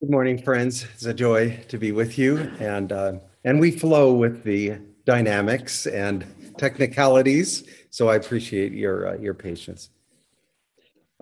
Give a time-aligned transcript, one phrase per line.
[0.00, 0.86] Good morning, friends.
[0.94, 3.12] It's a joy to be with you, and uh,
[3.44, 6.24] and we flow with the dynamics and
[6.56, 7.64] technicalities.
[7.90, 9.90] So I appreciate your uh, your patience.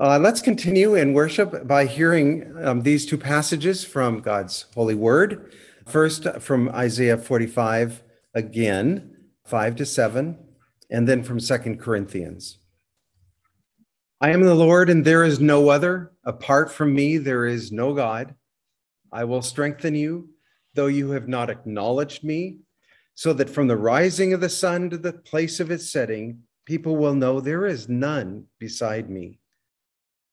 [0.00, 5.52] Uh, let's continue in worship by hearing um, these two passages from God's holy word.
[5.88, 8.04] First, from Isaiah 45
[8.34, 10.38] again, 5 to 7,
[10.88, 12.58] and then from Second Corinthians.
[14.20, 16.12] I am the Lord, and there is no other.
[16.22, 18.36] Apart from me, there is no God.
[19.12, 20.30] I will strengthen you,
[20.74, 22.58] though you have not acknowledged me,
[23.14, 26.96] so that from the rising of the sun to the place of its setting, people
[26.96, 29.40] will know there is none beside me.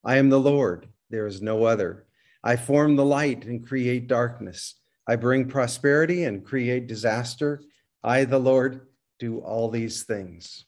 [0.03, 2.05] I am the Lord, there is no other.
[2.43, 4.75] I form the light and create darkness.
[5.07, 7.61] I bring prosperity and create disaster.
[8.03, 8.87] I, the Lord,
[9.17, 10.65] do all these things.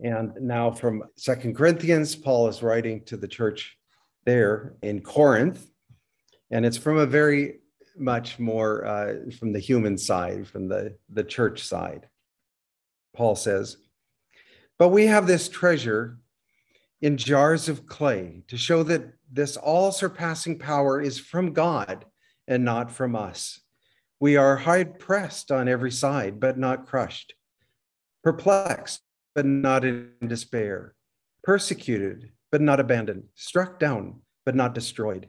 [0.00, 3.78] And now from Second Corinthians, Paul is writing to the church
[4.26, 5.66] there in Corinth
[6.52, 7.60] and it's from a very
[7.96, 12.08] much more uh, from the human side, from the, the church side.
[13.16, 13.78] Paul says,
[14.78, 16.18] But we have this treasure
[17.00, 22.04] in jars of clay to show that this all surpassing power is from God
[22.46, 23.60] and not from us.
[24.20, 27.34] We are hard pressed on every side, but not crushed,
[28.22, 29.00] perplexed,
[29.34, 30.94] but not in despair,
[31.42, 35.28] persecuted, but not abandoned, struck down, but not destroyed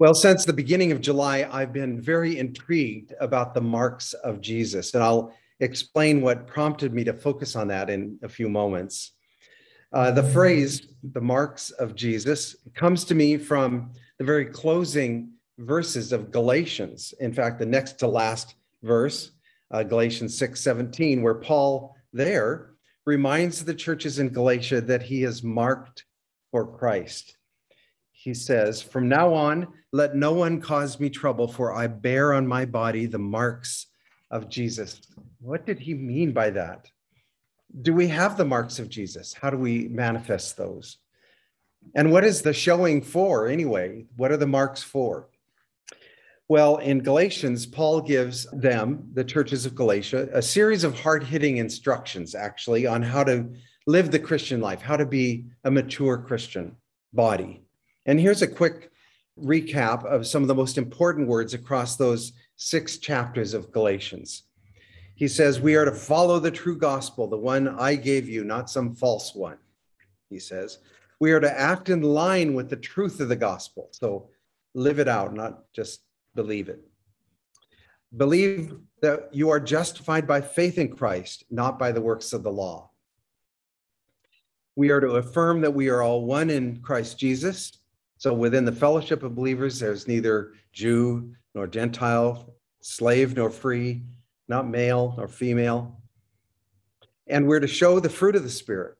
[0.00, 4.92] Well, since the beginning of July, I've been very intrigued about the marks of Jesus,
[4.92, 9.12] and I'll explain what prompted me to focus on that in a few moments.
[9.92, 16.10] Uh, the phrase, the marks of Jesus, comes to me from the very closing verses
[16.10, 17.14] of Galatians.
[17.20, 19.30] In fact, the next to last verse,
[19.70, 22.70] uh, Galatians 6 17, where Paul there
[23.06, 26.04] reminds the churches in Galatia that he is marked
[26.50, 27.36] for Christ
[28.24, 32.46] he says, From now on, let no one cause me trouble, for I bear on
[32.46, 33.88] my body the marks
[34.30, 35.02] of Jesus.
[35.40, 36.88] What did he mean by that?
[37.82, 39.34] Do we have the marks of Jesus?
[39.34, 40.96] How do we manifest those?
[41.94, 44.06] And what is the showing for anyway?
[44.16, 45.28] What are the marks for?
[46.48, 51.58] Well, in Galatians, Paul gives them, the churches of Galatia, a series of hard hitting
[51.58, 53.50] instructions actually on how to
[53.86, 56.76] live the Christian life, how to be a mature Christian
[57.12, 57.63] body.
[58.06, 58.90] And here's a quick
[59.40, 64.44] recap of some of the most important words across those six chapters of Galatians.
[65.14, 68.70] He says, We are to follow the true gospel, the one I gave you, not
[68.70, 69.58] some false one.
[70.28, 70.78] He says,
[71.20, 73.88] We are to act in line with the truth of the gospel.
[73.92, 74.28] So
[74.74, 76.02] live it out, not just
[76.34, 76.80] believe it.
[78.16, 82.52] Believe that you are justified by faith in Christ, not by the works of the
[82.52, 82.90] law.
[84.76, 87.72] We are to affirm that we are all one in Christ Jesus
[88.24, 94.02] so within the fellowship of believers, there's neither Jew nor Gentile, slave nor free,
[94.48, 96.00] not male nor female.
[97.26, 98.96] And we're to show the fruit of the Spirit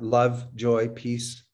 [0.00, 1.44] love, joy, peace,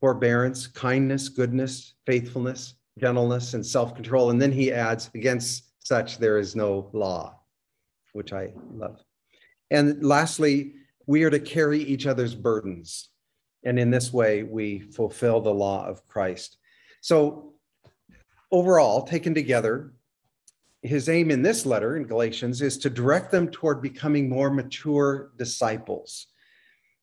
[0.00, 4.30] forbearance, kindness, goodness, faithfulness, gentleness, and self control.
[4.30, 7.38] And then he adds, against such there is no law,
[8.14, 9.02] which I love.
[9.70, 13.07] And lastly, we are to carry each other's burdens.
[13.64, 16.58] And in this way, we fulfill the law of Christ.
[17.00, 17.54] So,
[18.50, 19.92] overall, taken together,
[20.82, 25.32] his aim in this letter in Galatians is to direct them toward becoming more mature
[25.36, 26.28] disciples,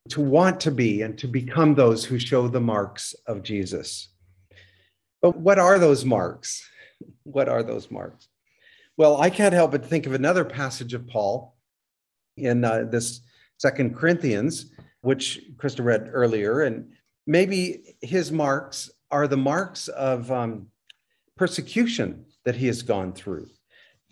[0.10, 4.10] to want to be and to become those who show the marks of Jesus.
[5.22, 6.68] But what are those marks?
[7.24, 8.28] What are those marks?
[8.98, 11.58] Well, I can't help but think of another passage of Paul
[12.38, 13.22] in uh, this
[13.58, 14.72] Second Corinthians
[15.06, 16.92] which Krista read earlier, and
[17.28, 20.68] maybe his marks are the marks of um,
[21.38, 23.48] persecution that he has gone through,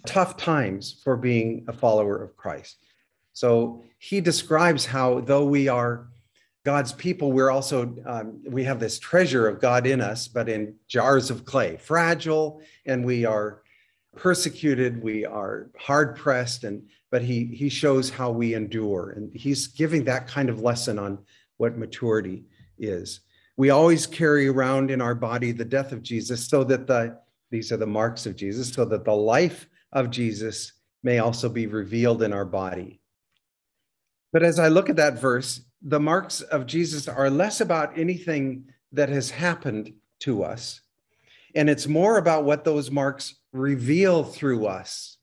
[0.06, 2.78] tough times for being a follower of Christ.
[3.34, 6.08] So he describes how, though we are
[6.64, 10.76] God's people, we're also, um, we have this treasure of God in us, but in
[10.88, 13.63] jars of clay, fragile, and we are
[14.16, 19.68] persecuted, we are hard pressed, and but he he shows how we endure and he's
[19.68, 21.20] giving that kind of lesson on
[21.58, 22.44] what maturity
[22.80, 23.20] is
[23.56, 27.16] we always carry around in our body the death of jesus so that the
[27.54, 30.74] These are the marks of Jesus, so that the life of Jesus
[31.04, 33.00] may also be revealed in our body.
[34.32, 38.74] But as I look at that verse, the marks of Jesus are less about anything
[38.92, 40.82] that has happened to us,
[41.54, 45.18] and it's more about what those marks reveal through us,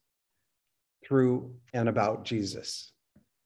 [1.05, 2.91] through and about Jesus.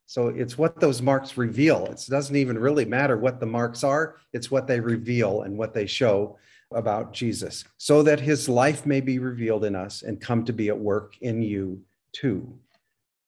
[0.05, 1.87] So it's what those marks reveal.
[1.87, 5.73] It doesn't even really matter what the marks are, it's what they reveal and what
[5.73, 6.37] they show
[6.71, 10.69] about Jesus, so that his life may be revealed in us and come to be
[10.69, 12.57] at work in you too,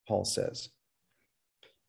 [0.07, 0.69] Paul says.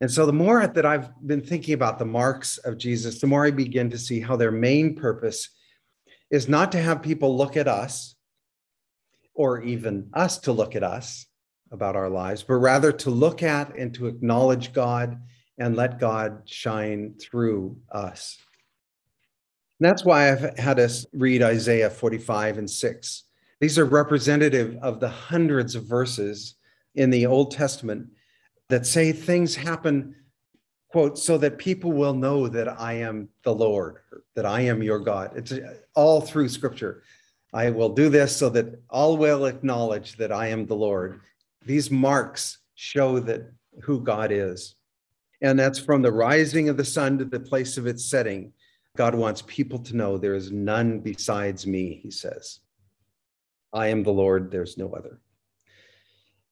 [0.00, 3.44] And so the more that I've been thinking about the marks of Jesus, the more
[3.44, 5.48] I begin to see how their main purpose
[6.30, 8.14] is not to have people look at us
[9.38, 11.26] or even us to look at us
[11.70, 15.16] about our lives, but rather to look at and to acknowledge God
[15.58, 18.36] and let God shine through us.
[19.78, 23.24] And that's why I've had us read Isaiah 45 and 6.
[23.60, 26.56] These are representative of the hundreds of verses
[26.96, 28.08] in the Old Testament
[28.70, 30.16] that say things happen,
[30.88, 33.98] quote, so that people will know that I am the Lord,
[34.34, 35.30] that I am your God.
[35.36, 35.52] It's
[35.94, 37.04] all through scripture.
[37.52, 41.20] I will do this so that all will acknowledge that I am the Lord.
[41.64, 43.52] These marks show that
[43.82, 44.74] who God is.
[45.40, 48.52] And that's from the rising of the sun to the place of its setting.
[48.96, 52.60] God wants people to know there is none besides me, he says.
[53.72, 55.20] I am the Lord, there's no other.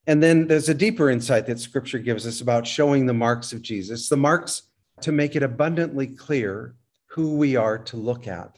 [0.07, 3.61] And then there's a deeper insight that scripture gives us about showing the marks of
[3.61, 4.63] Jesus, the marks
[5.01, 6.75] to make it abundantly clear
[7.07, 8.57] who we are to look at.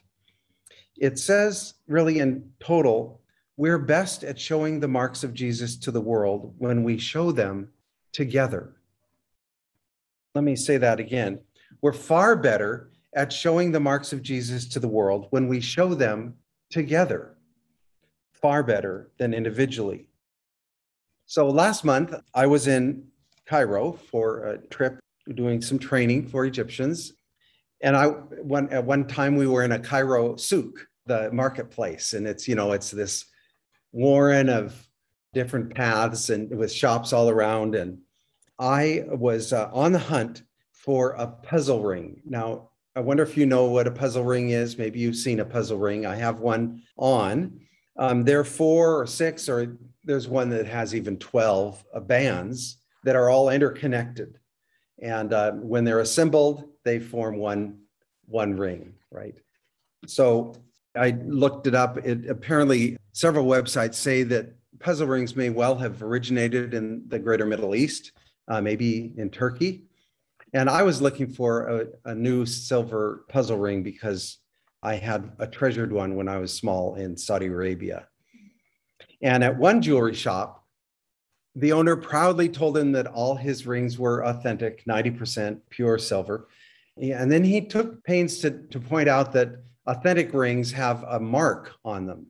[1.00, 3.22] It says, really, in total,
[3.58, 7.70] we're best at showing the marks of Jesus to the world when we show them
[8.14, 8.76] together.
[10.36, 11.40] Let me say that again.
[11.82, 15.94] We're far better at showing the marks of Jesus to the world when we show
[15.94, 16.36] them
[16.70, 17.36] together,
[18.34, 20.08] far better than individually.
[21.26, 23.04] So last month, I was in
[23.46, 25.00] Cairo for a trip
[25.34, 27.14] doing some training for Egyptians.
[27.82, 32.26] And I one at one time we were in a Cairo souk, the marketplace, and
[32.26, 33.26] it's you know it's this
[33.92, 34.88] warren of
[35.34, 37.76] different paths and with shops all around.
[37.76, 38.00] And
[38.58, 42.22] I was uh, on the hunt for a puzzle ring.
[42.26, 44.78] Now I wonder if you know what a puzzle ring is.
[44.78, 46.06] Maybe you've seen a puzzle ring.
[46.06, 47.60] I have one on.
[47.98, 52.78] Um, there are four or six or there's one that has even 12 uh, bands
[53.04, 54.40] that are all interconnected.
[55.02, 57.80] And uh, when they're assembled, they form one,
[58.26, 59.36] one ring, right?
[60.08, 60.56] So
[61.00, 61.98] I looked it up.
[61.98, 67.46] It apparently several websites say that puzzle rings may well have originated in the greater
[67.46, 68.12] Middle East,
[68.48, 69.84] uh, maybe in Turkey.
[70.54, 74.40] And I was looking for a, a, new silver puzzle ring because
[74.82, 78.08] I had a treasured one when I was small in Saudi Arabia.
[79.22, 80.66] And at one jewelry shop,
[81.56, 86.48] the owner proudly told him that all his rings were authentic, 90% pure silver.
[86.98, 89.52] And then he took pains to, to point out that
[89.90, 92.28] authentic rings have a mark on them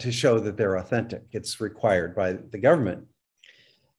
[0.00, 1.22] to show that they're authentic.
[1.32, 3.06] It's required by the government.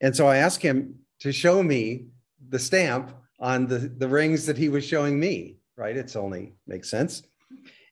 [0.00, 2.06] And so I asked him to show me
[2.48, 5.96] the stamp on the, the rings that he was showing me, right?
[5.96, 7.22] It's only makes sense.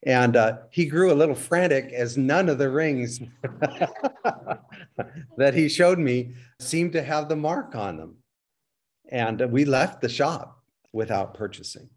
[0.06, 3.20] And uh, he grew a little frantic as none of the rings
[5.38, 8.16] that he showed me seemed to have the mark on them.
[9.08, 10.60] And we left the shop
[10.92, 11.88] without purchasing.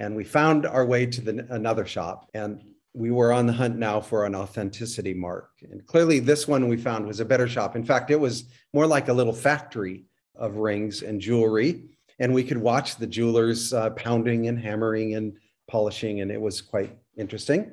[0.00, 2.30] And we found our way to the, another shop.
[2.32, 2.64] And
[2.94, 5.50] we were on the hunt now for an authenticity mark.
[5.70, 7.76] And clearly, this one we found was a better shop.
[7.76, 11.84] In fact, it was more like a little factory of rings and jewelry.
[12.18, 15.34] And we could watch the jewelers uh, pounding and hammering and
[15.68, 17.70] polishing, and it was quite interesting.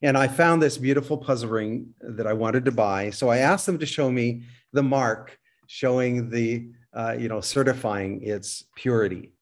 [0.00, 3.10] And I found this beautiful puzzle ring that I wanted to buy.
[3.10, 5.36] So I asked them to show me the mark
[5.66, 9.32] showing the, uh, you know, certifying its purity.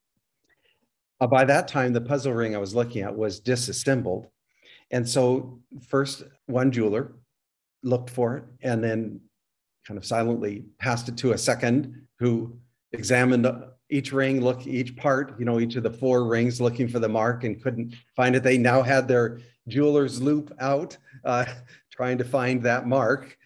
[1.20, 4.28] Uh, by that time, the puzzle ring I was looking at was disassembled.
[4.90, 7.14] And so, first, one jeweler
[7.82, 9.20] looked for it and then
[9.86, 12.58] kind of silently passed it to a second who
[12.92, 13.46] examined
[13.88, 17.08] each ring, look each part, you know, each of the four rings looking for the
[17.08, 18.42] mark and couldn't find it.
[18.42, 21.44] They now had their jeweler's loupe out, uh,
[21.92, 23.36] trying to find that mark.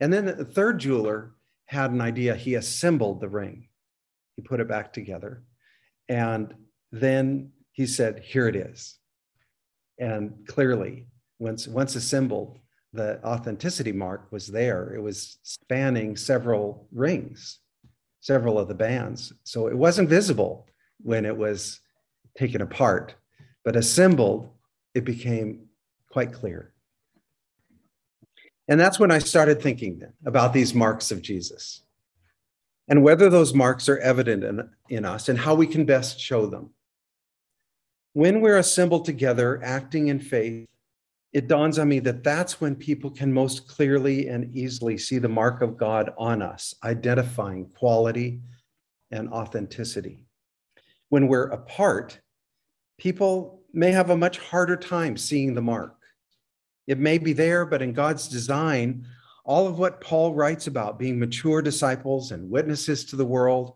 [0.00, 1.32] And then the third jeweler
[1.66, 2.34] had an idea.
[2.34, 3.68] He assembled the ring,
[4.36, 5.42] he put it back together.
[6.08, 6.54] And
[6.92, 8.98] then he said, Here it is.
[9.98, 11.06] And clearly,
[11.38, 12.58] once, once assembled,
[12.92, 14.94] the authenticity mark was there.
[14.94, 17.58] It was spanning several rings
[18.22, 19.34] several of the bands.
[19.42, 20.66] So it wasn't visible
[21.02, 21.80] when it was
[22.38, 23.14] taken apart,
[23.64, 24.48] but assembled,
[24.94, 25.66] it became
[26.08, 26.72] quite clear.
[28.68, 31.82] And that's when I started thinking about these marks of Jesus
[32.88, 36.46] and whether those marks are evident in, in us and how we can best show
[36.46, 36.70] them.
[38.14, 40.66] When we're assembled together, acting in faith,
[41.32, 45.30] it dawns on me that that's when people can most clearly and easily see the
[45.30, 48.42] mark of God on us, identifying quality
[49.10, 50.20] and authenticity.
[51.08, 52.20] When we're apart,
[52.98, 55.96] people may have a much harder time seeing the mark.
[56.86, 59.06] It may be there, but in God's design,
[59.46, 63.72] all of what Paul writes about being mature disciples and witnesses to the world,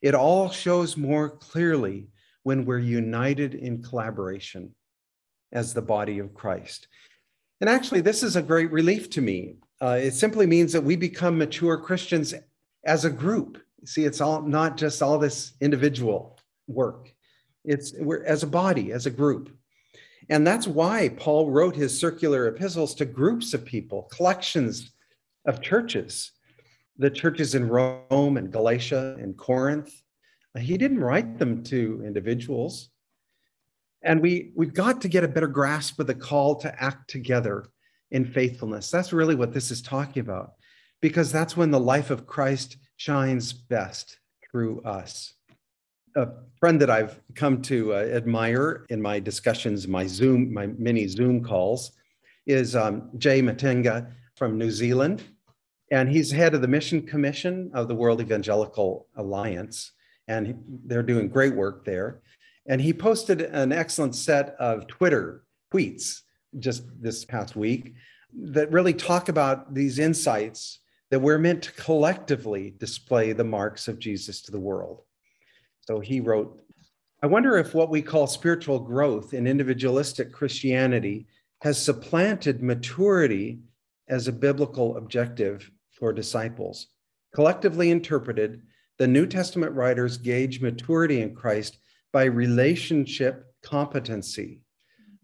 [0.00, 2.06] it all shows more clearly
[2.42, 4.74] when we're united in collaboration
[5.52, 6.88] as the body of Christ.
[7.60, 9.56] And actually, this is a great relief to me.
[9.80, 12.34] Uh, it simply means that we become mature Christians
[12.84, 13.58] as a group.
[13.84, 17.12] See, it's all not just all this individual work.
[17.64, 19.50] It's we're as a body, as a group.
[20.28, 24.92] And that's why Paul wrote his circular epistles to groups of people, collections
[25.44, 26.32] of churches,
[26.96, 29.90] the churches in Rome and Galatia and Corinth.
[30.58, 32.90] He didn't write them to individuals.
[34.02, 37.66] And we, we've got to get a better grasp of the call to act together
[38.10, 38.90] in faithfulness.
[38.90, 40.54] That's really what this is talking about,
[41.00, 44.18] because that's when the life of Christ shines best
[44.50, 45.34] through us.
[46.16, 46.28] A
[46.58, 51.44] friend that I've come to uh, admire in my discussions, my Zoom, my mini Zoom
[51.44, 51.92] calls,
[52.46, 55.22] is um, Jay Matenga from New Zealand.
[55.92, 59.92] And he's head of the Mission Commission of the World Evangelical Alliance.
[60.30, 62.22] And they're doing great work there.
[62.66, 65.42] And he posted an excellent set of Twitter
[65.74, 66.20] tweets
[66.60, 67.94] just this past week
[68.32, 70.78] that really talk about these insights
[71.10, 75.02] that we're meant to collectively display the marks of Jesus to the world.
[75.80, 76.62] So he wrote,
[77.24, 81.26] I wonder if what we call spiritual growth in individualistic Christianity
[81.62, 83.58] has supplanted maturity
[84.08, 86.86] as a biblical objective for disciples.
[87.34, 88.62] Collectively interpreted,
[89.00, 91.78] the New Testament writers gauge maturity in Christ
[92.12, 94.60] by relationship competency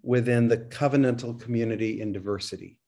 [0.02, 2.78] within the covenantal community in diversity.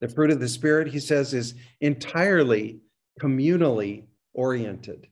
[0.00, 2.80] The fruit of the Spirit, he says, is entirely
[3.20, 5.06] communally oriented.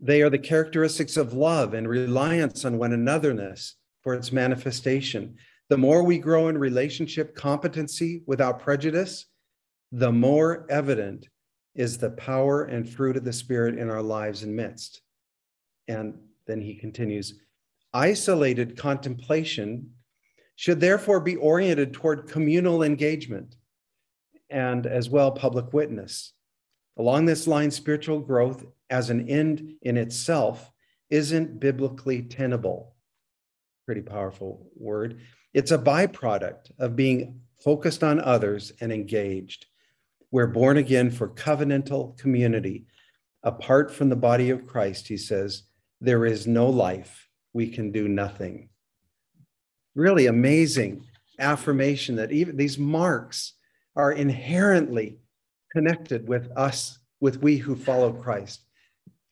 [0.00, 5.36] They are the characteristics of love and reliance on one anotherness for its manifestation.
[5.68, 9.26] The more we grow in relationship competency without prejudice,
[9.92, 11.28] the more evident
[11.76, 15.02] is the power and fruit of the Spirit in our lives and midst.
[15.88, 17.34] And then he continues
[17.94, 19.90] isolated contemplation
[20.56, 23.56] should therefore be oriented toward communal engagement
[24.50, 26.32] and as well public witness.
[26.98, 30.70] Along this line, spiritual growth as an end in itself
[31.10, 32.94] isn't biblically tenable.
[33.84, 35.20] Pretty powerful word.
[35.52, 39.66] It's a byproduct of being focused on others and engaged.
[40.30, 42.86] We're born again for covenantal community.
[43.42, 45.62] Apart from the body of Christ, he says,
[46.00, 48.68] there is no life, we can do nothing.
[49.94, 51.04] Really amazing
[51.38, 53.54] affirmation that even these marks
[53.94, 55.18] are inherently
[55.72, 58.62] connected with us, with we who follow Christ,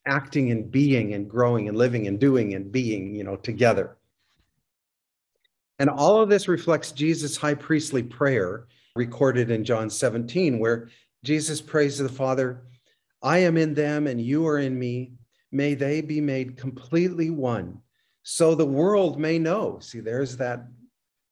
[0.07, 3.97] acting and being and growing and living and doing and being, you know, together.
[5.79, 10.89] And all of this reflects Jesus' high priestly prayer recorded in John 17, where
[11.25, 12.63] Jesus prays to the Father,
[13.23, 15.15] I am in them and you are in me
[15.55, 17.81] may they be made completely one,
[18.25, 19.79] so the world may know.
[19.81, 20.67] See, there's that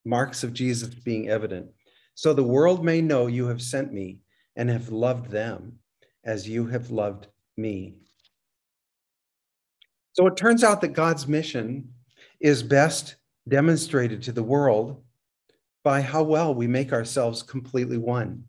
[0.04, 1.66] marks of Jesus being evident.
[2.14, 4.21] So the world may know you have sent me
[4.54, 5.78] and have loved them
[6.25, 7.26] as you have loved
[7.57, 7.97] me.
[10.12, 11.88] So it turns out that God's mission
[12.40, 13.16] is best
[13.49, 15.01] demonstrated to the world
[15.82, 18.44] by how well we make ourselves completely one.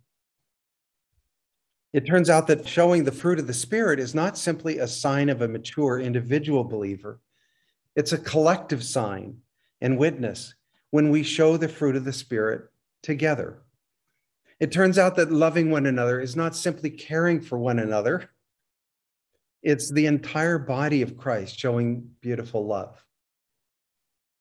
[1.94, 5.30] It turns out that showing the fruit of the Spirit is not simply a sign
[5.30, 7.20] of a mature individual believer,
[7.96, 9.38] it's a collective sign
[9.82, 10.56] and witness
[10.90, 12.70] when we show the fruit of the Spirit
[13.04, 13.62] together.
[14.60, 18.30] It turns out that loving one another is not simply caring for one another,
[19.62, 23.04] it's the entire body of Christ showing beautiful love.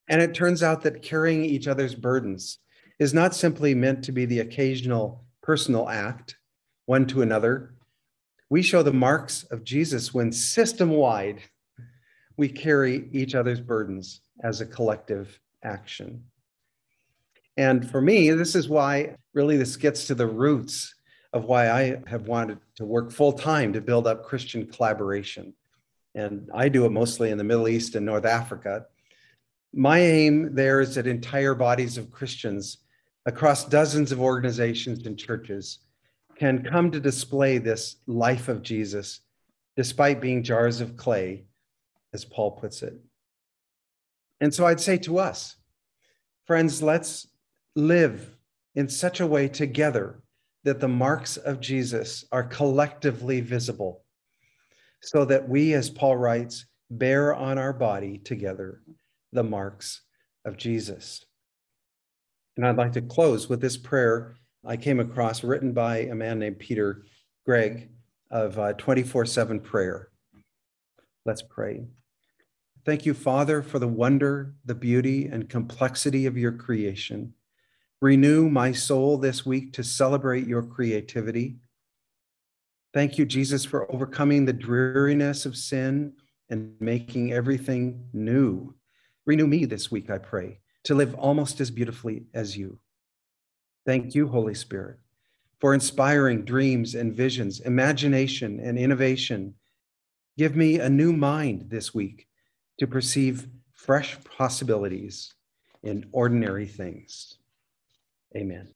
[0.08, 2.58] And it turns out that carrying each other's burdens
[3.02, 6.36] is not simply meant to be the occasional personal act
[6.86, 7.74] one to another.
[8.48, 11.40] We show the marks of Jesus when system wide
[12.36, 16.22] we carry each other's burdens as a collective action.
[17.56, 20.94] And for me, this is why really this gets to the roots
[21.32, 25.54] of why I have wanted to work full time to build up Christian collaboration.
[26.14, 28.86] And I do it mostly in the Middle East and North Africa.
[29.74, 32.78] My aim there is that entire bodies of Christians
[33.26, 35.80] across dozens of organizations and churches
[36.36, 39.20] can come to display this life of Jesus
[39.76, 41.44] despite being jars of clay,
[42.12, 42.94] as Paul puts it.
[44.40, 45.56] And so I'd say to us,
[46.46, 47.28] friends, let's
[47.74, 48.36] live
[48.74, 50.20] in such a way together
[50.64, 54.04] that the marks of Jesus are collectively visible,
[55.00, 58.82] so that we, as Paul writes, bear on our body together
[59.32, 60.02] the marks
[60.44, 61.24] of Jesus.
[62.56, 66.38] And I'd like to close with this prayer I came across written by a man
[66.38, 67.02] named Peter
[67.44, 67.88] Greig
[68.30, 70.08] of uh, 24 7 prayer.
[71.26, 71.86] Let's pray.
[72.84, 77.34] Thank you, Father, for the wonder, the beauty, and complexity of your creation.
[78.00, 81.58] Renew my soul this week to celebrate your creativity.
[82.92, 86.14] Thank you, Jesus, for overcoming the dreariness of sin
[86.50, 88.74] and making everything new.
[89.26, 92.78] Renew me this week, I pray, to live almost as beautifully as you.
[93.86, 94.98] Thank you, Holy Spirit,
[95.60, 99.54] for inspiring dreams and visions, imagination and innovation.
[100.38, 102.26] Give me a new mind this week
[102.78, 105.34] to perceive fresh possibilities
[105.82, 107.38] in ordinary things.
[108.36, 108.72] Amen.